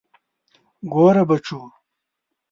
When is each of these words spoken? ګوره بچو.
ګوره 0.93 1.23
بچو. 1.29 1.59